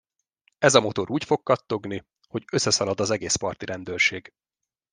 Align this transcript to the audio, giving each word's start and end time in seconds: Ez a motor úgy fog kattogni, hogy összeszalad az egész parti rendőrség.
Ez 0.57 0.75
a 0.75 0.79
motor 0.79 1.11
úgy 1.11 1.23
fog 1.23 1.43
kattogni, 1.43 2.05
hogy 2.27 2.45
összeszalad 2.51 2.99
az 2.99 3.09
egész 3.09 3.35
parti 3.35 3.65
rendőrség. 3.65 4.33